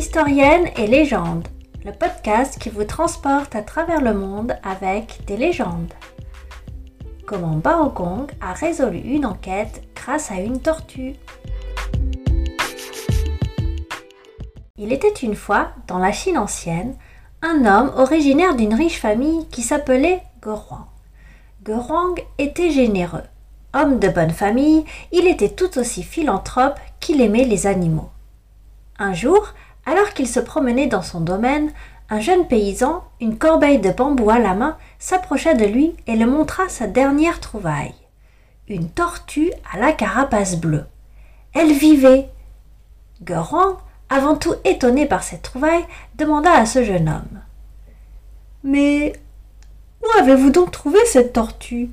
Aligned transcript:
Historienne 0.00 0.70
et 0.78 0.86
légende, 0.86 1.46
le 1.84 1.92
podcast 1.92 2.58
qui 2.58 2.70
vous 2.70 2.84
transporte 2.84 3.54
à 3.54 3.60
travers 3.60 4.00
le 4.00 4.14
monde 4.14 4.56
avec 4.62 5.26
des 5.26 5.36
légendes. 5.36 5.92
Comment 7.26 7.56
Baogong 7.56 8.26
a 8.40 8.54
résolu 8.54 8.96
une 8.96 9.26
enquête 9.26 9.82
grâce 9.94 10.30
à 10.30 10.36
une 10.36 10.58
tortue. 10.58 11.16
Il 14.78 14.90
était 14.90 15.12
une 15.12 15.34
fois, 15.34 15.72
dans 15.86 15.98
la 15.98 16.12
Chine 16.12 16.38
ancienne, 16.38 16.96
un 17.42 17.66
homme 17.66 17.92
originaire 17.94 18.56
d'une 18.56 18.72
riche 18.72 19.00
famille 19.00 19.48
qui 19.48 19.60
s'appelait 19.60 20.22
Gehuang. 20.42 20.86
Gehuang 21.62 22.14
était 22.38 22.70
généreux. 22.70 23.24
Homme 23.74 23.98
de 23.98 24.08
bonne 24.08 24.30
famille, 24.30 24.86
il 25.12 25.26
était 25.26 25.50
tout 25.50 25.78
aussi 25.78 26.02
philanthrope 26.02 26.80
qu'il 27.00 27.20
aimait 27.20 27.44
les 27.44 27.66
animaux. 27.66 28.08
Un 28.98 29.12
jour, 29.12 29.54
alors 29.90 30.10
qu'il 30.10 30.28
se 30.28 30.38
promenait 30.38 30.86
dans 30.86 31.02
son 31.02 31.20
domaine, 31.20 31.72
un 32.10 32.20
jeune 32.20 32.46
paysan, 32.46 33.02
une 33.20 33.38
corbeille 33.38 33.80
de 33.80 33.90
bambou 33.90 34.30
à 34.30 34.38
la 34.38 34.54
main, 34.54 34.76
s'approcha 35.00 35.54
de 35.54 35.64
lui 35.64 35.96
et 36.06 36.14
le 36.14 36.26
montra 36.26 36.68
sa 36.68 36.86
dernière 36.86 37.40
trouvaille. 37.40 37.94
Une 38.68 38.88
tortue 38.88 39.50
à 39.72 39.78
la 39.78 39.92
carapace 39.92 40.56
bleue. 40.56 40.86
Elle 41.54 41.72
vivait. 41.72 42.28
Guerrand, 43.22 43.78
avant 44.08 44.36
tout 44.36 44.54
étonné 44.64 45.06
par 45.06 45.24
cette 45.24 45.42
trouvaille, 45.42 45.84
demanda 46.14 46.52
à 46.52 46.66
ce 46.66 46.84
jeune 46.84 47.08
homme. 47.08 47.40
Mais 48.62 49.12
où 50.02 50.20
avez-vous 50.20 50.50
donc 50.50 50.70
trouvé 50.70 51.00
cette 51.06 51.32
tortue 51.32 51.90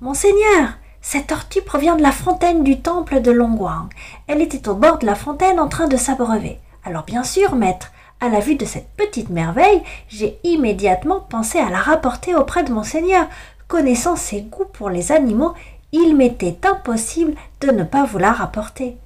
Monseigneur, 0.00 0.70
cette 1.00 1.28
tortue 1.28 1.62
provient 1.62 1.94
de 1.94 2.02
la 2.02 2.10
fontaine 2.10 2.64
du 2.64 2.80
temple 2.80 3.20
de 3.20 3.30
Longguang. 3.30 3.88
Elle 4.26 4.42
était 4.42 4.68
au 4.68 4.74
bord 4.74 4.98
de 4.98 5.06
la 5.06 5.14
fontaine 5.14 5.60
en 5.60 5.68
train 5.68 5.86
de 5.86 5.96
s'abreuver. 5.96 6.58
Alors 6.84 7.04
bien 7.04 7.24
sûr, 7.24 7.54
maître, 7.54 7.92
à 8.20 8.28
la 8.28 8.40
vue 8.40 8.54
de 8.54 8.64
cette 8.64 8.88
petite 8.96 9.30
merveille, 9.30 9.82
j'ai 10.08 10.38
immédiatement 10.44 11.20
pensé 11.20 11.58
à 11.58 11.70
la 11.70 11.78
rapporter 11.78 12.34
auprès 12.34 12.64
de 12.64 12.72
monseigneur. 12.72 13.26
Connaissant 13.68 14.16
ses 14.16 14.42
goûts 14.42 14.64
pour 14.64 14.90
les 14.90 15.12
animaux, 15.12 15.54
il 15.92 16.16
m'était 16.16 16.58
impossible 16.66 17.34
de 17.60 17.70
ne 17.70 17.84
pas 17.84 18.04
vous 18.04 18.18
la 18.18 18.32
rapporter. 18.32 18.96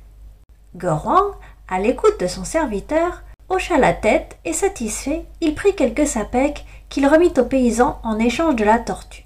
Goran, 0.76 1.22
à 1.68 1.78
l'écoute 1.78 2.18
de 2.20 2.26
son 2.26 2.44
serviteur, 2.44 3.22
hocha 3.48 3.78
la 3.78 3.92
tête 3.92 4.36
et 4.44 4.52
satisfait, 4.52 5.24
il 5.40 5.54
prit 5.54 5.74
quelques 5.74 6.06
sapèques 6.06 6.64
qu'il 6.88 7.06
remit 7.06 7.32
au 7.38 7.44
paysan 7.44 8.00
en 8.02 8.18
échange 8.18 8.56
de 8.56 8.64
la 8.64 8.78
tortue. 8.78 9.24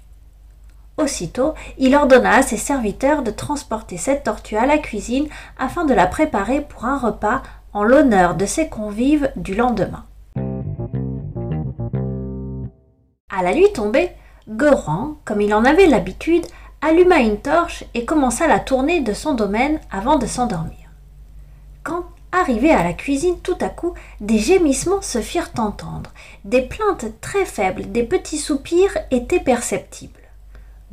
Aussitôt, 0.97 1.53
il 1.77 1.95
ordonna 1.95 2.35
à 2.35 2.41
ses 2.41 2.57
serviteurs 2.57 3.23
de 3.23 3.31
transporter 3.31 3.97
cette 3.97 4.25
tortue 4.25 4.57
à 4.57 4.65
la 4.65 4.77
cuisine 4.77 5.29
afin 5.57 5.85
de 5.85 5.93
la 5.93 6.07
préparer 6.07 6.61
pour 6.61 6.85
un 6.85 6.97
repas 6.97 7.41
en 7.73 7.83
l'honneur 7.83 8.35
de 8.35 8.45
ses 8.45 8.67
convives 8.67 9.31
du 9.35 9.55
lendemain. 9.55 10.05
À 13.31 13.43
la 13.43 13.53
nuit 13.53 13.71
tombée, 13.73 14.09
Goran, 14.49 15.15
comme 15.25 15.41
il 15.41 15.53
en 15.53 15.63
avait 15.63 15.85
l'habitude, 15.85 16.45
alluma 16.81 17.19
une 17.19 17.37
torche 17.37 17.83
et 17.93 18.05
commença 18.05 18.47
la 18.47 18.59
tournée 18.59 19.01
de 19.01 19.13
son 19.13 19.33
domaine 19.33 19.79
avant 19.91 20.17
de 20.17 20.25
s'endormir. 20.25 20.89
Quand, 21.83 22.05
arrivé 22.31 22.71
à 22.71 22.83
la 22.83 22.93
cuisine, 22.93 23.39
tout 23.41 23.57
à 23.61 23.69
coup, 23.69 23.93
des 24.19 24.39
gémissements 24.39 25.01
se 25.01 25.21
firent 25.21 25.51
entendre, 25.57 26.11
des 26.45 26.61
plaintes 26.61 27.05
très 27.21 27.45
faibles, 27.45 27.91
des 27.91 28.03
petits 28.03 28.37
soupirs 28.37 28.97
étaient 29.11 29.39
perceptibles. 29.39 30.13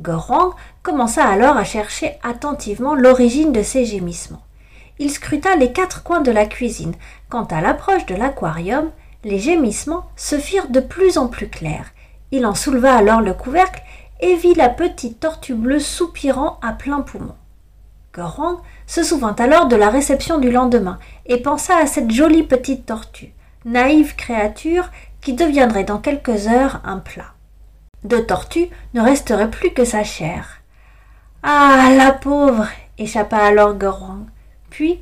Goran 0.01 0.51
commença 0.83 1.25
alors 1.25 1.57
à 1.57 1.63
chercher 1.63 2.19
attentivement 2.21 2.93
l'origine 2.93 3.51
de 3.51 3.63
ces 3.63 3.85
gémissements 3.85 4.43
il 4.99 5.11
scruta 5.11 5.55
les 5.55 5.71
quatre 5.71 6.03
coins 6.03 6.21
de 6.21 6.31
la 6.31 6.45
cuisine. 6.45 6.95
Quant 7.29 7.45
à 7.45 7.61
l'approche 7.61 8.05
de 8.05 8.15
l'aquarium, 8.15 8.91
les 9.23 9.39
gémissements 9.39 10.09
se 10.15 10.37
firent 10.37 10.69
de 10.69 10.79
plus 10.79 11.17
en 11.17 11.27
plus 11.27 11.49
clairs. 11.49 11.91
Il 12.31 12.45
en 12.45 12.55
souleva 12.55 12.95
alors 12.95 13.21
le 13.21 13.33
couvercle 13.33 13.81
et 14.19 14.35
vit 14.35 14.55
la 14.55 14.69
petite 14.69 15.19
tortue 15.19 15.53
bleue 15.53 15.79
soupirant 15.79 16.59
à 16.61 16.73
plein 16.73 17.01
poumon. 17.01 17.35
Goran 18.13 18.61
se 18.87 19.03
souvint 19.03 19.35
alors 19.37 19.67
de 19.67 19.75
la 19.75 19.89
réception 19.89 20.39
du 20.39 20.51
lendemain 20.51 20.97
et 21.27 21.37
pensa 21.37 21.77
à 21.77 21.85
cette 21.85 22.09
jolie 22.09 22.43
petite 22.43 22.85
tortue, 22.87 23.33
naïve 23.65 24.15
créature 24.15 24.89
qui 25.21 25.33
deviendrait 25.33 25.83
dans 25.83 25.99
quelques 25.99 26.47
heures 26.47 26.81
un 26.83 26.97
plat. 26.97 27.33
De 28.03 28.17
tortue 28.17 28.69
ne 28.93 29.01
resterait 29.01 29.51
plus 29.51 29.71
que 29.71 29.85
sa 29.85 30.03
chair. 30.03 30.61
Ah, 31.43 31.89
la 31.95 32.11
pauvre 32.11 32.67
échappa 32.97 33.37
alors 33.37 33.75
Goran 33.75 34.25
puis 34.69 35.01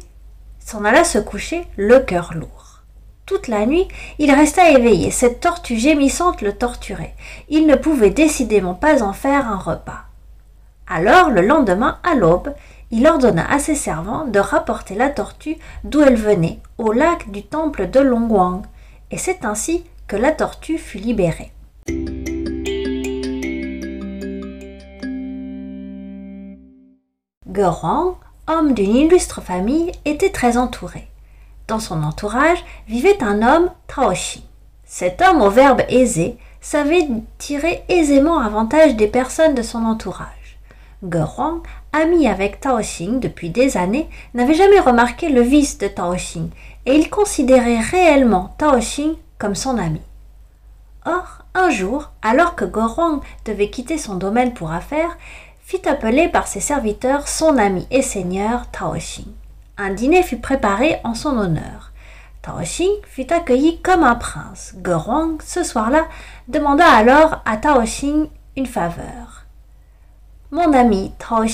s'en 0.60 0.84
alla 0.84 1.04
se 1.04 1.20
coucher 1.20 1.66
le 1.78 2.00
cœur 2.00 2.34
lourd. 2.34 2.82
Toute 3.26 3.48
la 3.48 3.66
nuit, 3.66 3.88
il 4.20 4.32
resta 4.32 4.70
éveillé, 4.70 5.10
cette 5.10 5.40
tortue 5.40 5.78
gémissante 5.78 6.42
le 6.42 6.54
torturait. 6.54 7.16
Il 7.50 7.66
ne 7.66 7.76
pouvait 7.76 8.12
décidément 8.12 8.76
pas 8.76 9.02
en 9.02 9.14
faire 9.14 9.48
un 9.48 9.58
repas. 9.58 10.06
Alors, 10.88 11.32
le 11.32 11.42
lendemain, 11.42 11.98
à 12.04 12.14
l'aube, 12.14 12.54
il 12.92 13.08
ordonna 13.08 13.50
à 13.52 13.58
ses 13.58 13.74
servants 13.74 14.26
de 14.26 14.40
rapporter 14.40 14.94
la 14.94 15.10
tortue 15.10 15.58
d'où 15.84 16.02
elle 16.02 16.16
venait, 16.16 16.60
au 16.78 16.92
lac 16.92 17.32
du 17.32 17.44
temple 17.44 17.90
de 17.90 18.00
Longwang, 18.00 18.62
et 19.10 19.18
c'est 19.18 19.44
ainsi 19.44 19.84
que 20.08 20.16
la 20.16 20.32
tortue 20.32 20.78
fut 20.78 21.00
libérée. 21.00 21.52
Homme 28.48 28.74
d'une 28.74 28.96
illustre 28.96 29.42
famille, 29.42 29.92
était 30.06 30.32
très 30.32 30.58
entouré. 30.58 31.08
Dans 31.68 31.80
son 31.80 32.04
entourage 32.04 32.64
vivait 32.88 33.22
un 33.24 33.42
homme, 33.42 33.72
Taoshi. 33.88 34.46
Cet 34.86 35.22
homme 35.22 35.42
au 35.42 35.50
verbe 35.50 35.82
aisé 35.90 36.38
savait 36.62 37.08
tirer 37.38 37.84
aisément 37.90 38.40
avantage 38.40 38.96
des 38.96 39.08
personnes 39.08 39.56
de 39.56 39.62
son 39.62 39.84
entourage. 39.86 40.60
Guerrong, 41.04 41.62
ami 41.94 42.28
avec 42.28 42.60
Tao 42.60 42.80
depuis 43.20 43.50
des 43.50 43.78
années, 43.78 44.10
n'avait 44.34 44.54
jamais 44.54 44.80
remarqué 44.80 45.30
le 45.30 45.42
vice 45.42 45.78
de 45.78 45.88
Tao 45.88 46.16
et 46.16 46.96
il 46.96 47.10
considérait 47.10 47.80
réellement 47.80 48.56
Tao 48.58 48.80
comme 49.38 49.56
son 49.56 49.78
ami. 49.78 50.02
Or, 51.06 51.46
un 51.54 51.70
jour, 51.70 52.12
alors 52.22 52.56
que 52.56 52.66
Gorong 52.66 53.22
devait 53.46 53.70
quitter 53.70 53.98
son 53.98 54.16
domaine 54.16 54.54
pour 54.54 54.72
affaires, 54.72 55.18
fit 55.66 55.90
appeler 55.90 56.28
par 56.28 56.46
ses 56.46 56.60
serviteurs 56.60 57.28
son 57.28 57.58
ami 57.58 57.88
et 57.90 58.04
seigneur 58.04 58.70
Tao 58.70 58.94
Un 59.80 59.90
dîner 59.90 60.22
fut 60.22 60.38
préparé 60.38 60.98
en 61.04 61.16
son 61.16 61.36
honneur. 61.40 61.92
Tao 62.44 62.60
fut 63.08 63.34
accueilli 63.34 63.82
comme 63.82 64.04
un 64.04 64.14
prince. 64.14 64.76
Gerong, 64.86 65.42
ce 65.44 65.64
soir-là, 65.64 66.06
demanda 66.48 66.86
alors 66.86 67.42
à 67.46 67.58
Tao 67.58 67.82
une 68.56 68.66
faveur. 68.68 69.46
Mon 70.52 70.72
ami 70.72 71.14
Tao 71.18 71.46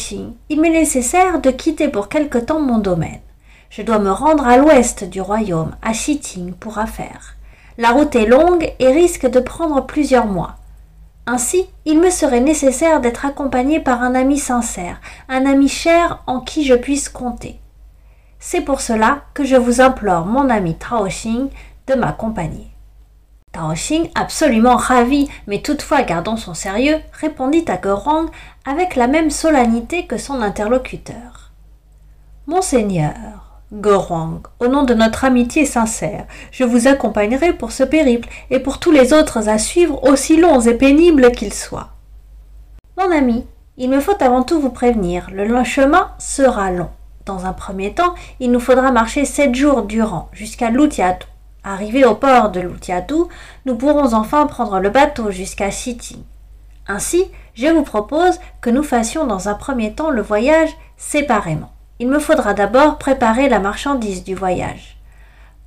il 0.50 0.60
m'est 0.60 0.70
nécessaire 0.70 1.40
de 1.40 1.50
quitter 1.50 1.88
pour 1.88 2.10
quelque 2.10 2.38
temps 2.38 2.60
mon 2.60 2.80
domaine. 2.80 3.22
Je 3.70 3.82
dois 3.82 4.00
me 4.00 4.12
rendre 4.12 4.46
à 4.46 4.58
l'ouest 4.58 5.06
du 5.06 5.22
royaume, 5.22 5.78
à 5.82 5.94
Xiting, 5.94 6.52
pour 6.52 6.80
affaires. 6.80 7.38
La 7.78 7.92
route 7.92 8.14
est 8.18 8.26
longue 8.26 8.74
et 8.80 8.92
risque 8.92 9.26
de 9.26 9.40
prendre 9.40 9.86
plusieurs 9.86 10.26
mois. 10.26 10.58
Ainsi, 11.32 11.66
il 11.86 12.02
me 12.02 12.10
serait 12.10 12.42
nécessaire 12.42 13.00
d'être 13.00 13.26
accompagné 13.26 13.80
par 13.80 14.04
un 14.04 14.16
ami 14.16 14.38
sincère, 14.38 15.00
un 15.30 15.46
ami 15.46 15.70
cher 15.70 16.22
en 16.28 16.42
qui 16.42 16.66
je 16.66 16.74
puisse 16.74 17.08
compter. 17.08 17.58
C'est 18.38 18.60
pour 18.60 18.82
cela 18.82 19.22
que 19.34 19.46
je 19.46 19.56
vous 19.56 19.80
implore, 19.80 20.26
mon 20.26 20.50
ami 20.50 20.76
Tao 20.76 21.06
Xing, 21.06 21.48
de 21.88 21.94
m'accompagner. 21.94 22.68
Tao 23.54 23.72
Xing, 23.72 24.10
absolument 24.14 24.76
ravi, 24.76 25.30
mais 25.48 25.62
toutefois 25.62 26.02
gardant 26.02 26.36
son 26.36 26.54
sérieux, 26.54 27.00
répondit 27.14 27.64
à 27.70 27.78
Gorong 27.78 28.30
avec 28.66 28.98
la 28.98 29.08
même 29.08 29.30
solennité 29.30 30.08
que 30.08 30.18
son 30.18 30.42
interlocuteur. 30.42 31.54
Monseigneur, 32.46 33.51
Gorwang, 33.74 34.42
au 34.60 34.68
nom 34.68 34.84
de 34.84 34.94
notre 34.94 35.24
amitié 35.24 35.66
sincère, 35.66 36.26
je 36.52 36.66
vous 36.66 36.90
accompagnerai 36.90 37.54
pour 37.54 37.72
ce 37.72 37.84
périple 37.84 38.28
et 38.50 38.60
pour 38.60 38.80
tous 38.80 38.92
les 38.92 39.14
autres 39.14 39.48
à 39.48 39.58
suivre, 39.58 40.04
aussi 40.04 40.36
longs 40.36 40.60
et 40.60 40.74
pénibles 40.74 41.32
qu'ils 41.32 41.54
soient. 41.54 41.92
Mon 42.98 43.10
ami, 43.16 43.46
il 43.78 43.90
me 43.90 44.02
faut 44.02 44.22
avant 44.22 44.44
tout 44.44 44.60
vous 44.60 44.72
prévenir, 44.72 45.30
le 45.32 45.64
chemin 45.64 46.12
sera 46.20 46.70
long. 46.72 46.90
Dans 47.26 47.46
un 47.46 47.54
premier 47.54 47.94
temps, 47.94 48.14
il 48.42 48.52
nous 48.52 48.60
faudra 48.60 48.92
marcher 48.92 49.24
sept 49.24 49.56
jours 49.56 49.84
durant 49.84 50.28
jusqu'à 50.34 50.70
Lutiatu. 50.70 51.28
Arrivé 51.64 52.04
au 52.04 52.16
port 52.16 52.52
de 52.52 52.60
Lutiatu, 52.60 53.24
nous 53.66 53.76
pourrons 53.76 54.14
enfin 54.14 54.48
prendre 54.48 54.80
le 54.80 54.90
bateau 54.90 55.32
jusqu'à 55.32 55.72
City. 55.72 56.22
Ainsi, 56.90 57.24
je 57.54 57.68
vous 57.68 57.84
propose 57.84 58.38
que 58.60 58.70
nous 58.70 58.84
fassions 58.84 59.26
dans 59.26 59.48
un 59.48 59.54
premier 59.54 59.94
temps 59.94 60.10
le 60.10 60.22
voyage 60.22 60.72
séparément 60.98 61.72
il 62.02 62.08
me 62.08 62.18
faudra 62.18 62.56
d'abord 62.56 62.98
préparer 62.98 63.48
la 63.48 63.60
marchandise 63.60 64.24
du 64.24 64.34
voyage. 64.34 64.98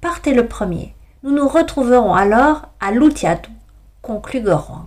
Partez 0.00 0.34
le 0.34 0.48
premier. 0.48 0.92
Nous 1.22 1.30
nous 1.30 1.46
retrouverons 1.46 2.12
alors 2.12 2.62
à 2.80 2.90
Lutiatu, 2.90 3.52
conclut 4.02 4.40
Gorwang. 4.40 4.86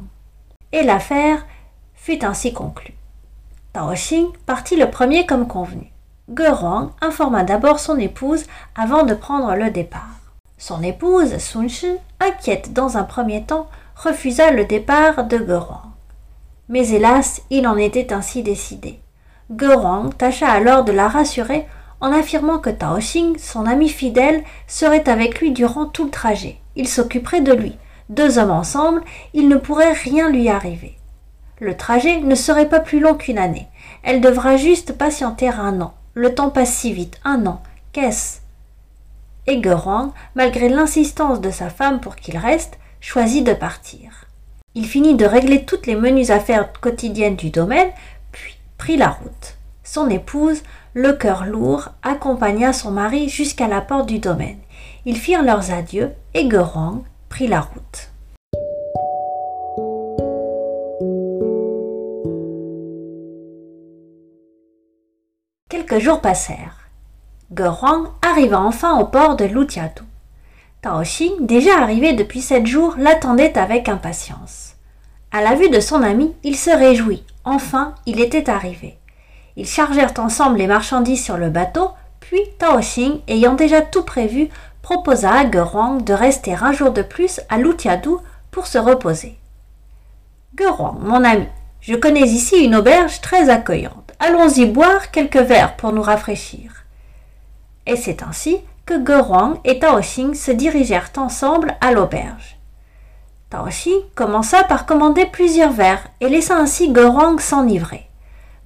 Et 0.74 0.84
l'affaire 0.84 1.46
fut 1.94 2.26
ainsi 2.26 2.52
conclue. 2.52 2.96
Tao 3.72 3.94
Xing 3.94 4.28
partit 4.46 4.76
le 4.76 4.92
premier 4.92 5.26
comme 5.26 5.48
convenu. 5.48 5.90
Gerong 6.36 6.90
informa 7.00 7.46
d'abord 7.46 7.80
son 7.80 7.98
épouse 7.98 8.44
avant 8.76 9.04
de 9.04 9.14
prendre 9.14 9.56
le 9.56 9.72
départ. 9.72 10.20
Son 10.58 10.84
épouse, 10.84 11.38
Sun 11.38 11.70
Shi, 11.70 11.96
inquiète 12.20 12.74
dans 12.74 12.98
un 12.98 13.06
premier 13.06 13.46
temps, 13.46 13.70
refusa 13.96 14.52
le 14.52 14.66
départ 14.66 15.24
de 15.24 15.38
Guerang. 15.38 15.94
Mais 16.68 16.90
hélas, 16.90 17.42
il 17.50 17.66
en 17.70 17.78
était 17.78 18.12
ainsi 18.12 18.44
décidé. 18.44 19.00
Guerang 19.50 20.10
tâcha 20.10 20.50
alors 20.50 20.84
de 20.84 20.92
la 20.92 21.08
rassurer 21.08 21.66
en 22.02 22.12
affirmant 22.12 22.60
que 22.60 22.70
Tao 22.70 22.98
Xing, 22.98 23.38
son 23.38 23.66
ami 23.66 23.90
fidèle, 23.90 24.44
serait 24.68 25.10
avec 25.10 25.40
lui 25.40 25.52
durant 25.52 25.86
tout 25.86 26.06
le 26.06 26.12
trajet. 26.12 26.58
Il 26.76 26.88
s'occuperait 26.88 27.42
de 27.42 27.54
lui. 27.54 27.78
Deux 28.10 28.38
hommes 28.38 28.52
ensemble, 28.52 29.02
il 29.34 29.50
ne 29.50 29.58
pourrait 29.58 29.94
rien 29.94 30.30
lui 30.30 30.50
arriver. 30.50 30.98
Le 31.60 31.76
trajet 31.76 32.20
ne 32.20 32.36
serait 32.36 32.70
pas 32.70 32.80
plus 32.80 33.00
long 33.00 33.16
qu'une 33.16 33.40
année. 33.40 33.68
Elle 34.04 34.22
devra 34.22 34.58
juste 34.58 34.96
patienter 34.96 35.50
un 35.50 35.82
an. 35.82 35.94
Le 36.14 36.36
temps 36.36 36.52
passe 36.52 36.74
si 36.74 36.94
vite. 36.94 37.20
Un 37.24 37.46
an. 37.48 37.62
Qu'est-ce? 37.94 38.42
Et 39.48 39.60
Guerang, 39.60 40.12
malgré 40.36 40.70
l'insistance 40.70 41.42
de 41.42 41.50
sa 41.50 41.70
femme 41.70 42.00
pour 42.00 42.16
qu'il 42.16 42.38
reste, 42.38 42.78
choisit 43.00 43.46
de 43.46 43.54
partir. 43.54 44.26
Il 44.76 44.86
finit 44.86 45.16
de 45.16 45.26
régler 45.26 45.66
toutes 45.66 45.88
les 45.88 45.96
menues 45.96 46.30
affaires 46.30 46.72
quotidiennes 46.80 47.36
du 47.36 47.50
domaine, 47.50 47.90
prit 48.78 48.98
la 48.98 49.10
route. 49.10 49.58
Son 49.84 50.10
épouse, 50.10 50.64
le 50.94 51.14
cœur 51.14 51.46
lourd, 51.46 51.90
accompagna 52.04 52.74
son 52.74 52.92
mari 52.92 53.30
jusqu'à 53.30 53.68
la 53.68 53.82
porte 53.82 54.08
du 54.08 54.20
domaine. 54.20 54.60
Ils 55.06 55.18
firent 55.18 55.44
leurs 55.44 55.72
adieux 55.72 56.12
et 56.34 56.48
Guerang 56.48 57.04
prit 57.30 57.48
la 57.48 57.62
route. 57.62 58.12
Quelques 65.70 66.00
jours 66.00 66.22
passèrent. 66.22 66.90
Guerang 67.52 68.08
arriva 68.22 68.60
enfin 68.60 69.00
au 69.00 69.06
port 69.06 69.36
de 69.36 69.46
Lutiatu. 69.46 70.04
Tao 70.82 71.02
Xing, 71.02 71.46
déjà 71.46 71.82
arrivé 71.82 72.14
depuis 72.14 72.42
sept 72.42 72.66
jours, 72.66 72.96
l'attendait 72.98 73.58
avec 73.58 73.90
impatience. 73.90 74.77
À 75.32 75.42
la 75.42 75.56
vue 75.56 75.70
de 75.70 75.80
son 75.80 76.02
ami, 76.04 76.34
il 76.44 76.56
se 76.56 76.70
réjouit. 76.70 77.24
Enfin, 77.44 77.96
il 78.06 78.22
était 78.22 78.50
arrivé. 78.50 78.98
Ils 79.56 79.68
chargèrent 79.68 80.14
ensemble 80.20 80.58
les 80.58 80.68
marchandises 80.68 81.24
sur 81.24 81.38
le 81.38 81.50
bateau, 81.50 81.92
puis 82.20 82.42
Tao 82.60 82.80
Xing, 82.80 83.20
ayant 83.28 83.56
déjà 83.56 83.82
tout 83.82 84.04
prévu, 84.04 84.50
proposa 84.82 85.32
à 85.32 85.46
Guerang 85.46 86.04
de 86.04 86.14
rester 86.14 86.54
un 86.54 86.72
jour 86.72 86.92
de 86.92 87.02
plus 87.02 87.42
à 87.50 87.58
Lutiadu 87.58 88.12
pour 88.52 88.68
se 88.68 88.78
reposer. 88.78 89.38
Guerang, 90.56 91.00
mon 91.02 91.24
ami, 91.24 91.48
je 91.82 91.96
connais 91.96 92.22
ici 92.22 92.64
une 92.64 92.76
auberge 92.76 93.22
très 93.22 93.50
accueillante. 93.50 94.14
Allons-y 94.20 94.66
boire 94.66 95.12
quelques 95.12 95.38
verres 95.38 95.76
pour 95.76 95.92
nous 95.94 96.02
rafraîchir. 96.02 96.72
Et 97.86 97.96
c'est 97.96 98.24
ainsi 98.24 98.60
que 98.86 98.98
Guerang 98.98 99.60
et 99.64 99.80
Tao 99.80 100.00
Xing 100.00 100.34
se 100.34 100.52
dirigèrent 100.52 101.12
ensemble 101.18 101.76
à 101.82 101.92
l'auberge. 101.92 102.57
Tao 103.50 103.68
Xing 103.68 104.02
commença 104.14 104.66
par 104.66 104.86
commander 104.86 105.26
plusieurs 105.26 105.72
verres 105.72 106.06
et 106.20 106.28
laissa 106.28 106.58
ainsi 106.58 106.92
Guerang 106.92 107.40
s'enivrer. 107.40 108.10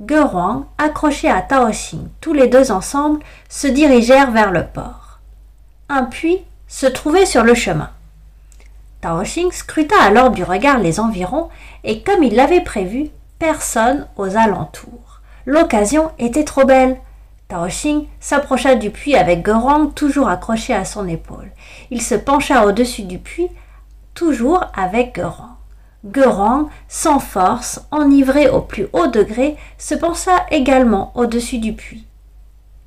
Guerang, 0.02 0.66
accroché 0.80 1.30
à 1.30 1.44
Tao 1.44 1.70
Xing, 1.70 2.08
tous 2.20 2.34
les 2.34 2.48
deux 2.48 2.72
ensemble, 2.72 3.20
se 3.48 3.68
dirigèrent 3.68 4.32
vers 4.32 4.52
le 4.52 4.66
port. 4.66 5.20
Un 5.88 6.06
puits 6.06 6.40
se 6.68 6.88
trouvait 6.88 7.28
sur 7.28 7.44
le 7.44 7.54
chemin. 7.54 7.92
Tao 9.02 9.22
Xing 9.22 9.52
scruta 9.52 10.02
alors 10.02 10.32
du 10.32 10.44
regard 10.44 10.80
les 10.80 11.00
environs 11.00 11.50
et 11.84 12.02
comme 12.02 12.24
il 12.24 12.36
l'avait 12.36 12.62
prévu, 12.62 13.10
personne 13.38 14.08
aux 14.18 14.36
alentours. 14.36 15.22
L'occasion 15.46 16.10
était 16.18 16.44
trop 16.44 16.66
belle. 16.66 16.98
Tao 17.50 17.68
Xing 17.68 18.08
s'approcha 18.20 18.74
du 18.74 18.90
puits 18.90 19.16
avec 19.16 19.44
Guerang 19.44 19.94
toujours 19.94 20.30
accroché 20.30 20.74
à 20.74 20.86
son 20.86 21.08
épaule. 21.08 21.52
Il 21.92 22.02
se 22.02 22.16
pencha 22.16 22.66
au-dessus 22.66 23.04
du 23.04 23.20
puits, 23.20 23.50
toujours 24.22 24.66
avec 24.76 25.16
Guerang. 25.16 25.58
Guerang, 26.06 26.70
sans 26.88 27.18
force, 27.18 27.82
enivré 27.90 28.50
au 28.50 28.62
plus 28.62 28.86
haut 28.94 29.08
degré, 29.08 29.58
se 29.80 29.96
pensa 29.96 30.46
également 30.52 31.12
au-dessus 31.16 31.58
du 31.58 31.74
puits. 31.74 32.06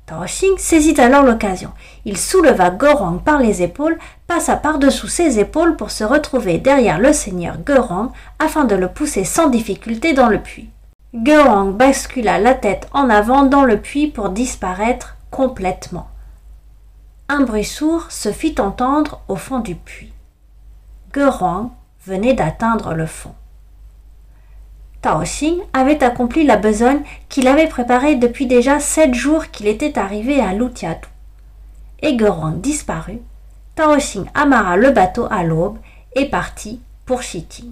Tao 0.05 0.23
saisit 0.27 1.01
alors 1.01 1.23
l'occasion. 1.23 1.71
Il 2.05 2.17
souleva 2.17 2.69
Guerang 2.69 3.19
par 3.21 3.39
les 3.39 3.61
épaules, 3.61 3.97
passa 4.27 4.55
par-dessous 4.55 5.09
ses 5.09 5.37
épaules 5.37 5.75
pour 5.75 5.91
se 5.91 6.05
retrouver 6.05 6.57
derrière 6.57 6.99
le 6.99 7.11
seigneur 7.11 7.57
Guerang 7.57 8.13
afin 8.39 8.63
de 8.63 8.75
le 8.75 8.87
pousser 8.87 9.25
sans 9.25 9.49
difficulté 9.49 10.13
dans 10.13 10.29
le 10.29 10.39
puits. 10.39 10.69
Guerang 11.13 11.73
bascula 11.73 12.39
la 12.39 12.53
tête 12.53 12.87
en 12.93 13.09
avant 13.09 13.43
dans 13.43 13.65
le 13.65 13.81
puits 13.81 14.07
pour 14.07 14.29
disparaître 14.29 15.17
complètement. 15.31 16.07
Un 17.27 17.41
bruit 17.41 17.65
sourd 17.65 18.09
se 18.09 18.31
fit 18.31 18.55
entendre 18.59 19.19
au 19.27 19.35
fond 19.35 19.59
du 19.59 19.75
puits. 19.75 20.14
Guerang 21.15 21.71
venait 22.05 22.33
d'atteindre 22.33 22.93
le 22.93 23.05
fond. 23.05 23.33
Tao 25.01 25.21
Xing 25.21 25.61
avait 25.71 26.03
accompli 26.03 26.43
la 26.43 26.57
besogne 26.57 27.03
qu'il 27.29 27.47
avait 27.47 27.69
préparée 27.69 28.15
depuis 28.15 28.47
déjà 28.47 28.81
sept 28.81 29.13
jours 29.13 29.49
qu'il 29.49 29.67
était 29.67 29.97
arrivé 29.97 30.41
à 30.41 30.51
Lutiatu. 30.51 31.07
Et 32.01 32.17
Guerang 32.17 32.59
disparut. 32.59 33.21
Tao 33.75 33.95
Xing 33.95 34.25
amarra 34.33 34.75
le 34.75 34.91
bateau 34.91 35.25
à 35.31 35.43
l'aube 35.43 35.77
et 36.17 36.25
partit 36.25 36.81
pour 37.05 37.21
Shiting. 37.21 37.71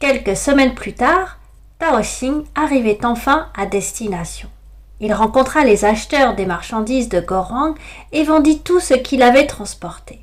Quelques 0.00 0.36
semaines 0.36 0.74
plus 0.74 0.94
tard, 0.94 1.38
Tao 1.78 2.00
Xing 2.00 2.42
arrivait 2.56 3.04
enfin 3.04 3.46
à 3.56 3.64
destination. 3.64 4.48
Il 5.00 5.12
rencontra 5.12 5.64
les 5.64 5.84
acheteurs 5.84 6.34
des 6.34 6.46
marchandises 6.46 7.08
de 7.08 7.20
Gorang 7.20 7.74
et 8.12 8.24
vendit 8.24 8.60
tout 8.60 8.80
ce 8.80 8.94
qu'il 8.94 9.22
avait 9.22 9.46
transporté. 9.46 10.20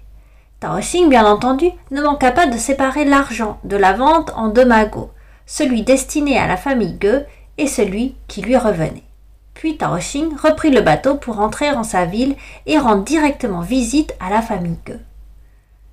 Tao 0.59 0.79
Xing, 0.79 1.09
bien 1.09 1.25
entendu, 1.25 1.69
ne 1.91 2.01
manqua 2.01 2.31
pas 2.31 2.47
de 2.47 2.57
séparer 2.57 3.05
l'argent 3.05 3.59
de 3.63 3.77
la 3.77 3.93
vente 3.93 4.31
en 4.35 4.47
deux 4.47 4.65
magots, 4.65 5.11
celui 5.45 5.83
destiné 5.83 6.37
à 6.37 6.47
la 6.47 6.57
famille 6.57 6.97
Ge 7.01 7.23
et 7.57 7.67
celui 7.67 8.15
qui 8.27 8.41
lui 8.41 8.57
revenait. 8.57 9.03
Puis 9.53 9.77
Tao 9.77 9.97
Xing 9.97 10.35
reprit 10.35 10.71
le 10.71 10.81
bateau 10.81 11.15
pour 11.15 11.39
entrer 11.39 11.71
en 11.71 11.83
sa 11.83 12.05
ville 12.05 12.35
et 12.65 12.77
rendre 12.77 13.03
directement 13.03 13.61
visite 13.61 14.13
à 14.19 14.29
la 14.29 14.41
famille 14.41 14.79
Ge. 14.87 14.93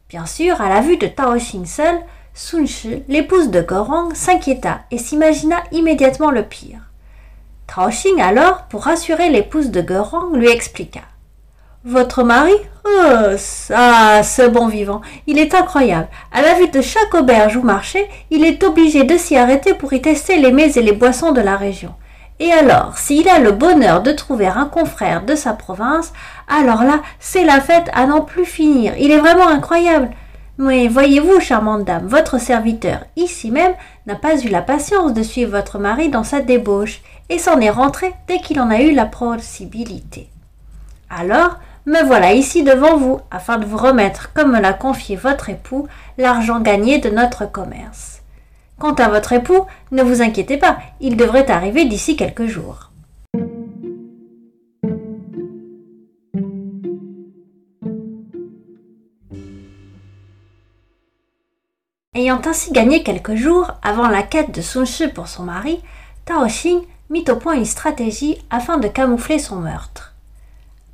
Bien 0.08 0.26
sûr, 0.26 0.60
à 0.60 0.68
la 0.68 0.80
vue 0.80 0.96
de 0.96 1.06
Tao 1.06 1.36
Xing 1.36 1.66
seul, 1.66 2.00
Sun 2.34 2.66
Shi, 2.66 3.02
l'épouse 3.08 3.50
de 3.50 3.60
Gorang, 3.60 4.14
s'inquiéta 4.14 4.80
et 4.90 4.98
s'imagina 4.98 5.62
immédiatement 5.70 6.30
le 6.30 6.42
pire. 6.42 6.91
Xing 7.74 8.20
alors, 8.20 8.64
pour 8.68 8.82
rassurer 8.84 9.30
l'épouse 9.30 9.70
de 9.70 9.80
Guerang, 9.80 10.34
lui 10.34 10.50
expliqua. 10.50 11.00
Votre 11.84 12.22
mari? 12.22 12.54
Oh, 12.84 13.36
ça, 13.36 14.22
ce 14.22 14.46
bon 14.46 14.68
vivant, 14.68 15.00
il 15.26 15.38
est 15.38 15.54
incroyable. 15.54 16.08
À 16.32 16.42
la 16.42 16.54
vue 16.54 16.68
de 16.68 16.80
chaque 16.80 17.14
auberge 17.14 17.56
ou 17.56 17.62
marché, 17.62 18.08
il 18.30 18.44
est 18.44 18.62
obligé 18.62 19.04
de 19.04 19.16
s'y 19.16 19.36
arrêter 19.36 19.74
pour 19.74 19.92
y 19.92 20.02
tester 20.02 20.36
les 20.36 20.52
mets 20.52 20.72
et 20.72 20.82
les 20.82 20.92
boissons 20.92 21.32
de 21.32 21.40
la 21.40 21.56
région. 21.56 21.94
Et 22.40 22.52
alors, 22.52 22.98
s'il 22.98 23.28
a 23.28 23.38
le 23.38 23.52
bonheur 23.52 24.02
de 24.02 24.12
trouver 24.12 24.48
un 24.48 24.66
confrère 24.66 25.24
de 25.24 25.34
sa 25.34 25.52
province, 25.52 26.12
alors 26.48 26.82
là, 26.82 27.00
c'est 27.20 27.44
la 27.44 27.60
fête 27.60 27.88
à 27.94 28.06
n'en 28.06 28.20
plus 28.20 28.44
finir. 28.44 28.94
Il 28.98 29.10
est 29.10 29.18
vraiment 29.18 29.48
incroyable. 29.48 30.10
Mais 30.58 30.86
voyez-vous, 30.86 31.40
charmante 31.40 31.84
dame, 31.84 32.06
votre 32.06 32.38
serviteur, 32.38 33.00
ici 33.16 33.50
même, 33.50 33.72
n'a 34.06 34.16
pas 34.16 34.38
eu 34.38 34.48
la 34.48 34.60
patience 34.60 35.14
de 35.14 35.22
suivre 35.22 35.56
votre 35.56 35.78
mari 35.78 36.10
dans 36.10 36.24
sa 36.24 36.40
débauche 36.40 37.00
et 37.32 37.38
s'en 37.38 37.60
est 37.60 37.70
rentré 37.70 38.12
dès 38.28 38.40
qu'il 38.40 38.60
en 38.60 38.68
a 38.68 38.82
eu 38.82 38.92
la 38.92 39.06
possibilité. 39.06 40.28
Alors, 41.08 41.58
me 41.86 42.04
voilà 42.04 42.34
ici 42.34 42.62
devant 42.62 42.98
vous, 42.98 43.20
afin 43.30 43.56
de 43.56 43.64
vous 43.64 43.78
remettre, 43.78 44.34
comme 44.34 44.52
me 44.52 44.60
l'a 44.60 44.74
confié 44.74 45.16
votre 45.16 45.48
époux, 45.48 45.88
l'argent 46.18 46.60
gagné 46.60 46.98
de 46.98 47.08
notre 47.08 47.50
commerce. 47.50 48.20
Quant 48.78 48.92
à 48.94 49.08
votre 49.08 49.32
époux, 49.32 49.64
ne 49.92 50.02
vous 50.02 50.20
inquiétez 50.20 50.58
pas, 50.58 50.76
il 51.00 51.16
devrait 51.16 51.50
arriver 51.50 51.86
d'ici 51.86 52.16
quelques 52.16 52.46
jours. 52.46 52.90
Ayant 62.14 62.42
ainsi 62.44 62.72
gagné 62.72 63.02
quelques 63.02 63.36
jours 63.36 63.72
avant 63.82 64.08
la 64.08 64.22
quête 64.22 64.54
de 64.54 64.60
Sun 64.60 64.84
Shi 64.84 65.08
pour 65.08 65.28
son 65.28 65.44
mari, 65.44 65.80
Tao 66.26 66.46
Xing 66.46 66.82
mit 67.12 67.24
au 67.28 67.36
point 67.36 67.54
une 67.54 67.66
stratégie 67.66 68.38
afin 68.50 68.78
de 68.78 68.88
camoufler 68.88 69.38
son 69.38 69.56
meurtre. 69.56 70.14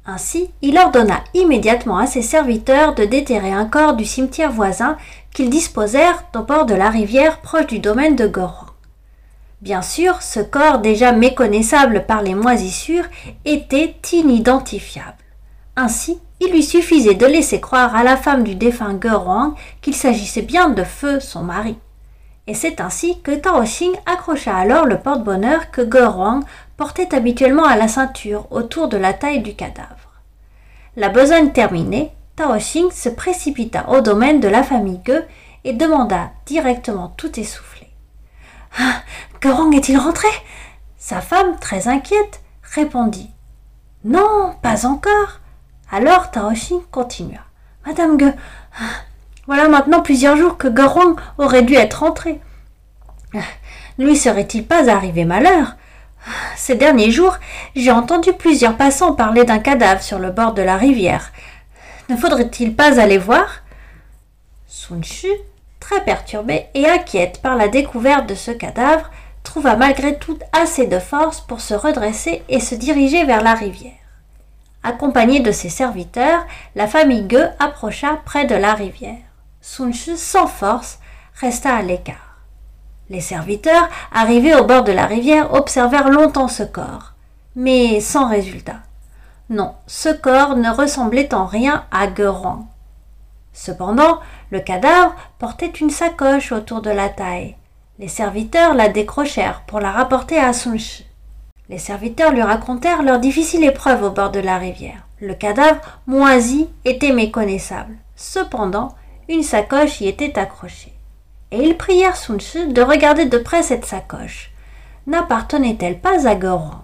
Ainsi, 0.04 0.50
il 0.62 0.76
ordonna 0.76 1.22
immédiatement 1.32 1.98
à 1.98 2.06
ses 2.06 2.22
serviteurs 2.22 2.94
de 2.94 3.04
déterrer 3.04 3.52
un 3.52 3.66
corps 3.66 3.94
du 3.94 4.04
cimetière 4.04 4.50
voisin 4.50 4.96
qu'ils 5.32 5.48
disposèrent 5.48 6.24
au 6.34 6.42
bord 6.42 6.66
de 6.66 6.74
la 6.74 6.90
rivière 6.90 7.40
proche 7.40 7.68
du 7.68 7.78
domaine 7.78 8.16
de 8.16 8.26
Goran. 8.26 8.66
Bien 9.60 9.80
sûr, 9.80 10.20
ce 10.22 10.40
corps 10.40 10.78
déjà 10.78 11.12
méconnaissable 11.12 12.04
par 12.06 12.22
les 12.22 12.34
moisissures 12.34 13.06
était 13.44 13.94
inidentifiable. 14.12 15.14
Ainsi, 15.76 16.18
il 16.40 16.50
lui 16.50 16.64
suffisait 16.64 17.14
de 17.14 17.26
laisser 17.26 17.60
croire 17.60 17.94
à 17.94 18.02
la 18.02 18.16
femme 18.16 18.42
du 18.42 18.56
défunt 18.56 18.94
Goran 18.94 19.54
qu'il 19.82 19.94
s'agissait 19.94 20.42
bien 20.42 20.68
de 20.68 20.82
Feu, 20.82 21.20
son 21.20 21.44
mari. 21.44 21.76
Et 22.48 22.54
c'est 22.54 22.80
ainsi 22.80 23.20
que 23.20 23.32
Tao 23.32 23.62
Xing 23.62 23.94
accrocha 24.06 24.56
alors 24.56 24.86
le 24.86 24.98
porte-bonheur 24.98 25.70
que 25.70 25.82
Ge 25.82 26.42
portait 26.78 27.14
habituellement 27.14 27.66
à 27.66 27.76
la 27.76 27.88
ceinture 27.88 28.50
autour 28.50 28.88
de 28.88 28.96
la 28.96 29.12
taille 29.12 29.42
du 29.42 29.54
cadavre. 29.54 30.22
La 30.96 31.10
besogne 31.10 31.52
terminée, 31.52 32.10
Tao 32.36 32.56
Xing 32.56 32.90
se 32.90 33.10
précipita 33.10 33.90
au 33.90 34.00
domaine 34.00 34.40
de 34.40 34.48
la 34.48 34.62
famille 34.62 35.02
Ge 35.06 35.24
et 35.64 35.74
demanda 35.74 36.30
directement 36.46 37.12
tout 37.18 37.38
essoufflé. 37.38 37.86
Ah, 38.78 39.02
Ge 39.42 39.74
est-il 39.74 39.98
rentré? 39.98 40.28
Sa 40.96 41.20
femme, 41.20 41.58
très 41.60 41.86
inquiète, 41.86 42.40
répondit. 42.62 43.30
Non, 44.04 44.54
pas 44.62 44.86
encore. 44.86 45.40
Alors 45.90 46.30
Tao 46.30 46.50
Xing 46.52 46.80
continua. 46.90 47.40
Madame 47.86 48.18
Ge, 48.18 48.32
voilà 49.48 49.66
maintenant 49.66 50.02
plusieurs 50.02 50.36
jours 50.36 50.58
que 50.58 50.68
Gorong 50.68 51.16
aurait 51.38 51.62
dû 51.62 51.74
être 51.74 52.00
rentré. 52.00 52.38
Lui 53.98 54.14
serait-il 54.14 54.66
pas 54.66 54.90
arrivé 54.90 55.24
malheur? 55.24 55.74
Ces 56.54 56.74
derniers 56.74 57.10
jours, 57.10 57.38
j'ai 57.74 57.90
entendu 57.90 58.34
plusieurs 58.34 58.76
passants 58.76 59.14
parler 59.14 59.44
d'un 59.44 59.58
cadavre 59.58 60.02
sur 60.02 60.18
le 60.18 60.30
bord 60.30 60.52
de 60.52 60.60
la 60.60 60.76
rivière. 60.76 61.32
Ne 62.10 62.16
faudrait-il 62.16 62.76
pas 62.76 63.00
aller 63.00 63.16
voir? 63.16 63.62
Sun 64.66 65.02
Shu, 65.02 65.28
très 65.80 66.04
perturbée 66.04 66.66
et 66.74 66.86
inquiète 66.86 67.40
par 67.40 67.56
la 67.56 67.68
découverte 67.68 68.26
de 68.28 68.34
ce 68.34 68.50
cadavre, 68.50 69.10
trouva 69.44 69.76
malgré 69.76 70.18
tout 70.18 70.38
assez 70.52 70.86
de 70.86 70.98
force 70.98 71.40
pour 71.40 71.62
se 71.62 71.72
redresser 71.72 72.42
et 72.50 72.60
se 72.60 72.74
diriger 72.74 73.24
vers 73.24 73.42
la 73.42 73.54
rivière. 73.54 73.92
Accompagnée 74.82 75.40
de 75.40 75.52
ses 75.52 75.70
serviteurs, 75.70 76.46
la 76.74 76.86
famille 76.86 77.26
Ge 77.30 77.48
approcha 77.58 78.20
près 78.26 78.44
de 78.44 78.54
la 78.54 78.74
rivière. 78.74 79.16
Sun 79.60 79.92
sans 79.92 80.46
force, 80.46 80.98
resta 81.34 81.76
à 81.76 81.82
l'écart. 81.82 82.40
Les 83.10 83.20
serviteurs, 83.20 83.88
arrivés 84.12 84.54
au 84.54 84.64
bord 84.64 84.84
de 84.84 84.92
la 84.92 85.06
rivière, 85.06 85.54
observèrent 85.54 86.10
longtemps 86.10 86.48
ce 86.48 86.62
corps, 86.62 87.14
mais 87.56 88.00
sans 88.00 88.28
résultat. 88.28 88.80
Non, 89.50 89.74
ce 89.86 90.10
corps 90.10 90.56
ne 90.56 90.70
ressemblait 90.70 91.34
en 91.34 91.46
rien 91.46 91.84
à 91.90 92.06
Guerrand. 92.06 92.68
Cependant, 93.54 94.20
le 94.50 94.60
cadavre 94.60 95.14
portait 95.38 95.66
une 95.66 95.90
sacoche 95.90 96.52
autour 96.52 96.82
de 96.82 96.90
la 96.90 97.08
taille. 97.08 97.56
Les 97.98 98.08
serviteurs 98.08 98.74
la 98.74 98.88
décrochèrent 98.88 99.62
pour 99.66 99.80
la 99.80 99.90
rapporter 99.90 100.38
à 100.38 100.52
Sunch. 100.52 101.02
Les 101.68 101.78
serviteurs 101.78 102.32
lui 102.32 102.42
racontèrent 102.42 103.02
leur 103.02 103.18
difficile 103.18 103.64
épreuve 103.64 104.04
au 104.04 104.10
bord 104.10 104.30
de 104.30 104.38
la 104.38 104.58
rivière. 104.58 105.06
Le 105.20 105.34
cadavre, 105.34 105.80
moisi, 106.06 106.68
était 106.84 107.12
méconnaissable. 107.12 107.96
Cependant, 108.14 108.94
une 109.28 109.42
sacoche 109.42 110.00
y 110.00 110.08
était 110.08 110.38
accrochée. 110.38 110.94
Et 111.50 111.62
ils 111.62 111.76
prièrent 111.76 112.16
Sun 112.16 112.40
Tzu 112.40 112.72
de 112.72 112.82
regarder 112.82 113.26
de 113.26 113.38
près 113.38 113.62
cette 113.62 113.84
sacoche. 113.84 114.50
N'appartenait-elle 115.06 115.98
pas 115.98 116.26
à 116.28 116.34
Gorong? 116.34 116.82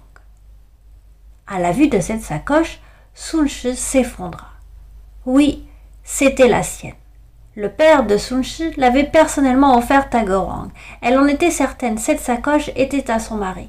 À 1.46 1.58
la 1.58 1.72
vue 1.72 1.88
de 1.88 2.00
cette 2.00 2.22
sacoche, 2.22 2.80
Sun 3.14 3.46
Tzu 3.48 3.74
s'effondra. 3.74 4.48
Oui, 5.26 5.66
c'était 6.02 6.48
la 6.48 6.62
sienne. 6.62 6.94
Le 7.56 7.70
père 7.70 8.04
de 8.04 8.16
Sun 8.16 8.42
Tzu 8.42 8.72
l'avait 8.76 9.04
personnellement 9.04 9.76
offerte 9.78 10.14
à 10.14 10.24
Gorong. 10.24 10.70
Elle 11.00 11.18
en 11.18 11.26
était 11.26 11.50
certaine, 11.50 11.98
cette 11.98 12.20
sacoche 12.20 12.70
était 12.76 13.10
à 13.10 13.18
son 13.18 13.36
mari. 13.36 13.68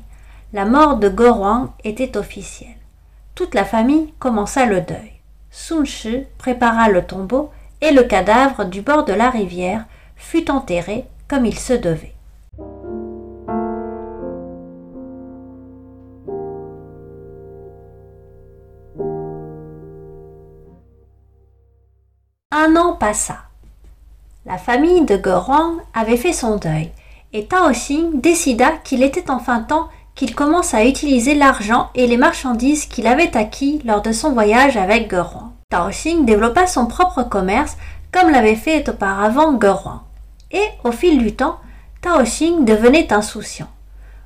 La 0.53 0.65
mort 0.65 0.98
de 0.98 1.10
Gorong 1.10 1.70
était 1.84 2.17
officielle. 2.17 2.77
Toute 3.36 3.53
la 3.53 3.65
famille 3.65 4.13
commença 4.20 4.65
le 4.65 4.82
deuil. 4.82 5.12
Sun 5.51 5.86
Tzu 5.86 6.25
prépara 6.38 6.89
le 6.89 7.05
tombeau 7.05 7.51
et 7.86 7.92
le 7.92 8.01
cadavre 8.01 8.65
du 8.65 8.82
bord 8.82 9.06
de 9.06 9.13
la 9.13 9.30
rivière 9.30 9.86
fut 10.15 10.50
enterré 10.50 11.06
comme 11.27 11.46
il 11.46 11.58
se 11.58 11.74
devait. 11.74 12.15
Un 22.51 22.75
an 22.75 22.94
passa. 22.94 23.38
La 24.48 24.58
famille 24.58 25.06
de 25.06 25.15
Gorong 25.15 25.77
avait 25.94 26.18
fait 26.18 26.34
son 26.34 26.58
deuil 26.58 26.89
et 27.34 27.46
Tao 27.46 27.70
Xing 27.70 28.20
décida 28.20 28.72
qu'il 28.84 29.04
était 29.04 29.30
enfin 29.30 29.62
temps 29.62 29.89
qu'il 30.15 30.34
commence 30.34 30.74
à 30.74 30.86
utiliser 30.86 31.36
l'argent 31.36 31.89
et 31.94 32.08
les 32.08 32.18
marchandises 32.18 32.88
qu'il 32.88 33.06
avait 33.06 33.38
acquis 33.38 33.80
lors 33.86 34.01
de 34.01 34.12
son 34.12 34.32
voyage 34.32 34.75
avec 34.75 35.08
Gorong. 35.08 35.54
Tao 35.75 35.89
Xing 35.89 36.24
développa 36.24 36.67
son 36.67 36.86
propre 36.86 37.24
commerce 37.24 37.75
comme 38.10 38.29
l'avait 38.29 38.55
fait 38.55 38.88
auparavant 38.88 39.60
Geruang. 39.60 40.03
Et 40.50 40.63
au 40.86 40.94
fil 40.94 41.17
du 41.17 41.36
temps, 41.36 41.58
Tao 42.00 42.24
Xing 42.24 42.63
devenait 42.63 43.12
insouciant. 43.12 43.67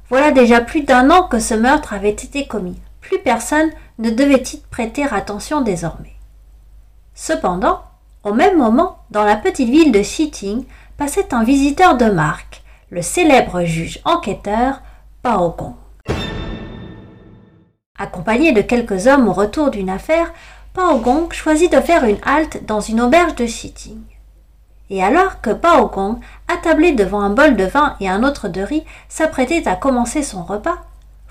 Voilà 0.09 0.29
déjà 0.29 0.61
plus 0.61 0.83
d'un 0.83 1.09
an 1.09 1.23
que 1.23 1.39
ce 1.39 1.55
meurtre 1.55 1.93
avait 1.93 2.11
été 2.11 2.45
commis. 2.45 2.79
Plus 3.01 3.17
personne 3.17 3.71
ne 3.97 4.11
devait 4.11 4.43
y 4.53 4.57
prêter 4.69 5.05
attention 5.11 5.61
désormais. 5.61 6.13
Cependant, 7.15 7.81
au 8.23 8.33
même 8.33 8.59
moment, 8.59 8.99
dans 9.09 9.23
la 9.23 9.35
petite 9.35 9.69
ville 9.69 9.91
de 9.91 10.01
Xiting, 10.01 10.65
passait 10.97 11.33
un 11.33 11.43
visiteur 11.43 11.97
de 11.97 12.11
marque, 12.11 12.61
le 12.91 13.01
célèbre 13.01 13.63
juge 13.63 14.01
enquêteur 14.05 14.83
Pao 15.23 15.49
Gong. 15.57 15.73
Accompagné 17.97 18.51
de 18.51 18.61
quelques 18.61 19.07
hommes 19.07 19.27
au 19.27 19.33
retour 19.33 19.71
d'une 19.71 19.89
affaire, 19.89 20.31
Pao 20.73 20.99
Gong 20.99 21.31
choisit 21.31 21.71
de 21.71 21.81
faire 21.81 22.03
une 22.03 22.19
halte 22.23 22.63
dans 22.65 22.79
une 22.79 23.01
auberge 23.01 23.35
de 23.35 23.45
Xiting. 23.45 24.03
Et 24.91 25.03
alors 25.03 25.41
que 25.41 25.49
Pao 25.49 25.87
Gong, 25.87 26.19
attablé 26.47 26.91
devant 26.93 27.21
un 27.21 27.31
bol 27.31 27.55
de 27.55 27.65
vin 27.65 27.95
et 27.99 28.07
un 28.07 28.23
autre 28.23 28.47
de 28.47 28.61
riz, 28.61 28.85
s'apprêtait 29.07 29.67
à 29.67 29.75
commencer 29.75 30.23
son 30.23 30.43
repas, 30.43 30.77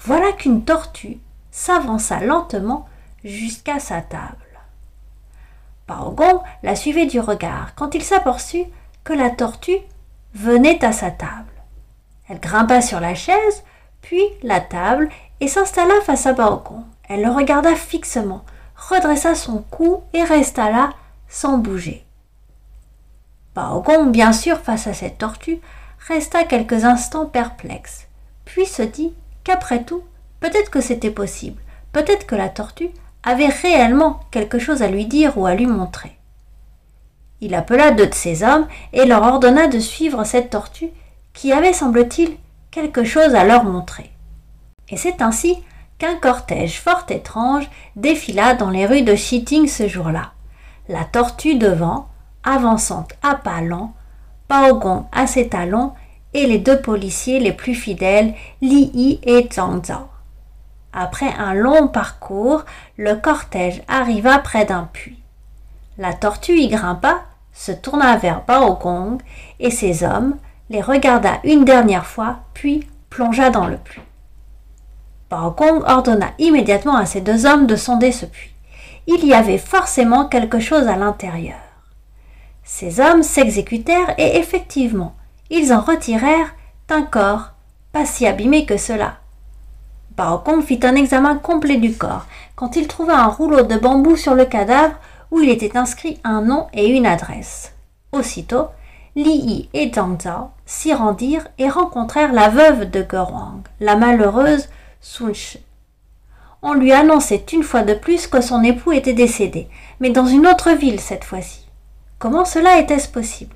voilà 0.00 0.32
qu'une 0.32 0.64
tortue 0.64 1.18
s'avança 1.50 2.20
lentement 2.20 2.88
jusqu'à 3.24 3.78
sa 3.78 4.00
table. 4.00 4.36
Pao 5.86 6.10
Gong 6.10 6.42
la 6.62 6.76
suivait 6.76 7.06
du 7.06 7.20
regard 7.20 7.74
quand 7.74 7.94
il 7.94 8.02
s'aperçut 8.02 8.64
que 9.04 9.12
la 9.12 9.30
tortue 9.30 9.78
venait 10.34 10.84
à 10.84 10.92
sa 10.92 11.10
table. 11.10 11.46
Elle 12.28 12.40
grimpa 12.40 12.82
sur 12.82 13.00
la 13.00 13.14
chaise, 13.14 13.64
puis 14.02 14.22
la 14.42 14.60
table, 14.60 15.08
et 15.40 15.48
s'installa 15.48 15.94
face 16.04 16.26
à 16.26 16.34
Pao 16.34 16.58
Gong. 16.58 16.84
Elle 17.08 17.22
le 17.22 17.30
regarda 17.30 17.74
fixement, 17.74 18.44
redressa 18.78 19.34
son 19.34 19.64
cou 19.70 20.02
et 20.14 20.22
resta 20.22 20.70
là, 20.70 20.90
sans 21.28 21.58
bouger. 21.58 22.04
Gong, 23.54 24.10
bien 24.10 24.32
sûr, 24.32 24.58
face 24.58 24.86
à 24.86 24.94
cette 24.94 25.18
tortue, 25.18 25.60
resta 26.06 26.44
quelques 26.44 26.84
instants 26.84 27.26
perplexe, 27.26 28.06
puis 28.44 28.66
se 28.66 28.82
dit 28.82 29.12
qu'après 29.42 29.82
tout, 29.82 30.02
peut-être 30.40 30.70
que 30.70 30.80
c'était 30.80 31.10
possible, 31.10 31.60
peut-être 31.92 32.26
que 32.26 32.36
la 32.36 32.48
tortue 32.48 32.90
avait 33.24 33.48
réellement 33.48 34.20
quelque 34.30 34.60
chose 34.60 34.82
à 34.82 34.88
lui 34.88 35.06
dire 35.06 35.36
ou 35.36 35.46
à 35.46 35.54
lui 35.54 35.66
montrer. 35.66 36.16
Il 37.40 37.54
appela 37.54 37.90
deux 37.90 38.06
de 38.06 38.14
ses 38.14 38.42
hommes 38.42 38.68
et 38.92 39.04
leur 39.04 39.22
ordonna 39.22 39.66
de 39.66 39.80
suivre 39.80 40.24
cette 40.24 40.50
tortue 40.50 40.90
qui 41.32 41.52
avait, 41.52 41.72
semble-t-il, 41.72 42.36
quelque 42.70 43.04
chose 43.04 43.34
à 43.34 43.44
leur 43.44 43.64
montrer. 43.64 44.10
Et 44.88 44.96
c'est 44.96 45.20
ainsi 45.20 45.58
qu'un 45.98 46.16
cortège 46.16 46.80
fort 46.80 47.04
étrange 47.08 47.68
défila 47.96 48.54
dans 48.54 48.70
les 48.70 48.86
rues 48.86 49.02
de 49.02 49.14
Xiting 49.14 49.66
ce 49.66 49.88
jour-là. 49.88 50.32
La 50.88 51.04
tortue 51.04 51.56
devant, 51.56 52.08
avançant 52.44 53.06
à 53.22 53.34
pas 53.34 53.60
lents, 53.60 53.92
Gong 54.48 55.04
à 55.12 55.26
ses 55.26 55.48
talons 55.48 55.92
et 56.32 56.46
les 56.46 56.58
deux 56.58 56.80
policiers 56.80 57.40
les 57.40 57.52
plus 57.52 57.74
fidèles, 57.74 58.34
Li 58.62 58.90
Yi 58.94 59.20
et 59.24 59.48
Zhang 59.52 59.84
Zhao. 59.84 60.08
Après 60.92 61.32
un 61.38 61.52
long 61.52 61.88
parcours, 61.88 62.64
le 62.96 63.14
cortège 63.14 63.82
arriva 63.88 64.38
près 64.38 64.64
d'un 64.64 64.88
puits. 64.90 65.22
La 65.98 66.14
tortue 66.14 66.58
y 66.58 66.68
grimpa, 66.68 67.22
se 67.52 67.72
tourna 67.72 68.16
vers 68.16 68.42
Gong 68.46 69.18
et 69.58 69.70
ses 69.70 70.04
hommes, 70.04 70.36
les 70.70 70.80
regarda 70.80 71.40
une 71.44 71.64
dernière 71.64 72.06
fois, 72.06 72.38
puis 72.54 72.86
plongea 73.10 73.50
dans 73.50 73.66
le 73.66 73.76
puits. 73.76 74.02
Gong 75.30 75.82
ordonna 75.86 76.32
immédiatement 76.38 76.96
à 76.96 77.06
ses 77.06 77.20
deux 77.20 77.46
hommes 77.46 77.66
de 77.66 77.76
sonder 77.76 78.12
ce 78.12 78.26
puits. 78.26 78.54
Il 79.06 79.24
y 79.26 79.34
avait 79.34 79.58
forcément 79.58 80.26
quelque 80.26 80.60
chose 80.60 80.86
à 80.88 80.96
l'intérieur. 80.96 81.58
Ces 82.64 83.00
hommes 83.00 83.22
s'exécutèrent 83.22 84.14
et 84.18 84.38
effectivement, 84.38 85.14
ils 85.50 85.72
en 85.72 85.80
retirèrent 85.80 86.54
un 86.90 87.02
corps, 87.02 87.52
pas 87.92 88.06
si 88.06 88.26
abîmé 88.26 88.66
que 88.66 88.76
cela. 88.76 89.16
Gong 90.16 90.62
fit 90.62 90.80
un 90.82 90.96
examen 90.96 91.36
complet 91.36 91.76
du 91.76 91.92
corps 91.94 92.26
quand 92.56 92.76
il 92.76 92.88
trouva 92.88 93.18
un 93.18 93.28
rouleau 93.28 93.62
de 93.62 93.76
bambou 93.76 94.16
sur 94.16 94.34
le 94.34 94.44
cadavre 94.44 94.96
où 95.30 95.40
il 95.40 95.48
était 95.48 95.76
inscrit 95.76 96.18
un 96.24 96.42
nom 96.42 96.66
et 96.72 96.88
une 96.88 97.06
adresse. 97.06 97.72
Aussitôt, 98.12 98.68
Li 99.14 99.30
Yi 99.30 99.68
et 99.74 99.92
Zhang 99.92 100.20
Zhao 100.20 100.50
s'y 100.66 100.92
rendirent 100.92 101.46
et 101.58 101.68
rencontrèrent 101.68 102.32
la 102.32 102.48
veuve 102.48 102.90
de 102.90 103.06
Gerwang, 103.08 103.62
la 103.80 103.96
malheureuse 103.96 104.68
on 106.62 106.74
lui 106.74 106.92
annonçait 106.92 107.44
une 107.52 107.62
fois 107.62 107.82
de 107.82 107.94
plus 107.94 108.26
que 108.26 108.40
son 108.40 108.62
époux 108.62 108.92
était 108.92 109.12
décédé, 109.12 109.68
mais 110.00 110.10
dans 110.10 110.26
une 110.26 110.46
autre 110.46 110.72
ville 110.72 111.00
cette 111.00 111.24
fois-ci. 111.24 111.68
Comment 112.18 112.44
cela 112.44 112.78
était-ce 112.78 113.08
possible? 113.08 113.54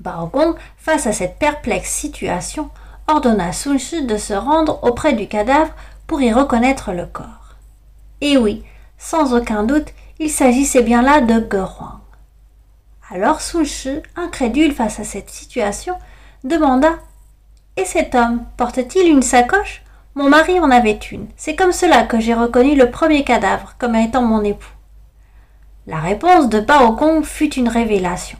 Baogong, 0.00 0.56
face 0.76 1.06
à 1.06 1.12
cette 1.12 1.38
perplexe 1.38 1.90
situation, 1.90 2.70
ordonna 3.06 3.52
Sun 3.52 3.78
Shi 3.78 4.04
de 4.04 4.16
se 4.16 4.32
rendre 4.32 4.82
auprès 4.82 5.12
du 5.12 5.28
cadavre 5.28 5.72
pour 6.06 6.20
y 6.20 6.32
reconnaître 6.32 6.92
le 6.92 7.06
corps. 7.06 7.56
Et 8.20 8.36
oui, 8.36 8.64
sans 8.98 9.34
aucun 9.34 9.62
doute, 9.62 9.88
il 10.18 10.30
s'agissait 10.30 10.82
bien 10.82 11.02
là 11.02 11.20
de 11.20 11.46
Geruang. 11.50 12.00
Alors 13.10 13.40
Sun 13.40 13.64
Shi, 13.64 14.00
incrédule 14.16 14.74
face 14.74 14.98
à 14.98 15.04
cette 15.04 15.30
situation, 15.30 15.96
demanda 16.42 16.94
Et 17.76 17.84
cet 17.84 18.14
homme 18.14 18.44
porte-t-il 18.56 19.08
une 19.08 19.22
sacoche? 19.22 19.82
Mon 20.20 20.28
mari 20.28 20.60
en 20.60 20.70
avait 20.70 21.00
une. 21.12 21.28
C'est 21.38 21.56
comme 21.56 21.72
cela 21.72 22.02
que 22.02 22.20
j'ai 22.20 22.34
reconnu 22.34 22.76
le 22.76 22.90
premier 22.90 23.24
cadavre 23.24 23.74
comme 23.78 23.94
étant 23.94 24.20
mon 24.20 24.44
époux. 24.44 24.74
La 25.86 25.96
réponse 25.96 26.50
de 26.50 26.60
Bao 26.60 26.92
Gong 26.92 27.22
fut 27.22 27.54
une 27.54 27.70
révélation. 27.70 28.36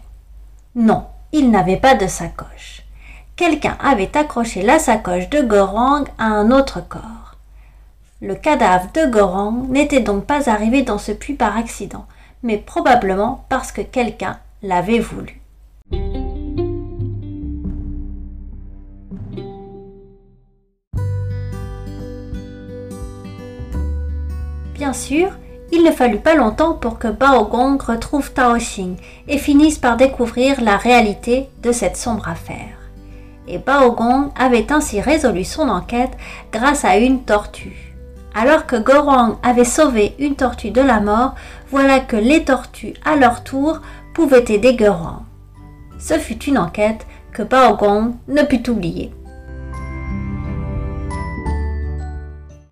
Non, 0.74 1.06
il 1.32 1.50
n'avait 1.50 1.78
pas 1.78 1.94
de 1.94 2.06
sacoche. 2.06 2.82
Quelqu'un 3.34 3.78
avait 3.82 4.14
accroché 4.14 4.60
la 4.60 4.78
sacoche 4.78 5.30
de 5.30 5.40
Gorang 5.40 6.04
à 6.18 6.26
un 6.26 6.50
autre 6.50 6.86
corps. 6.86 7.36
Le 8.20 8.34
cadavre 8.34 8.90
de 8.92 9.10
Gorang 9.10 9.66
n'était 9.70 10.00
donc 10.00 10.26
pas 10.26 10.50
arrivé 10.50 10.82
dans 10.82 10.98
ce 10.98 11.12
puits 11.12 11.32
par 11.32 11.56
accident, 11.56 12.04
mais 12.42 12.58
probablement 12.58 13.46
parce 13.48 13.72
que 13.72 13.80
quelqu'un 13.80 14.38
l'avait 14.62 14.98
voulu. 14.98 15.40
Bien 24.80 24.94
sûr, 24.94 25.28
il 25.72 25.84
ne 25.84 25.90
fallut 25.90 26.20
pas 26.20 26.34
longtemps 26.34 26.72
pour 26.72 26.98
que 26.98 27.08
Bao 27.08 27.44
Gong 27.44 27.76
retrouve 27.86 28.32
Tao 28.32 28.56
Xing 28.56 28.96
et 29.28 29.36
finisse 29.36 29.76
par 29.76 29.98
découvrir 29.98 30.62
la 30.62 30.78
réalité 30.78 31.50
de 31.62 31.70
cette 31.70 31.98
sombre 31.98 32.26
affaire. 32.26 32.78
Et 33.46 33.58
Bao 33.58 33.92
Gong 33.92 34.30
avait 34.34 34.72
ainsi 34.72 35.02
résolu 35.02 35.44
son 35.44 35.68
enquête 35.68 36.16
grâce 36.50 36.86
à 36.86 36.96
une 36.96 37.24
tortue. 37.24 37.94
Alors 38.34 38.64
que 38.64 38.76
Gorong 38.76 39.36
avait 39.42 39.66
sauvé 39.66 40.14
une 40.18 40.34
tortue 40.34 40.70
de 40.70 40.80
la 40.80 41.00
mort, 41.00 41.34
voilà 41.70 42.00
que 42.00 42.16
les 42.16 42.42
tortues, 42.44 42.94
à 43.04 43.16
leur 43.16 43.44
tour, 43.44 43.82
pouvaient 44.14 44.46
aider 44.48 44.76
Gorong. 44.76 45.24
Ce 45.98 46.14
fut 46.14 46.42
une 46.44 46.56
enquête 46.56 47.06
que 47.34 47.42
Bao 47.42 47.76
Gong 47.76 48.14
ne 48.28 48.44
put 48.44 48.70
oublier. 48.70 49.12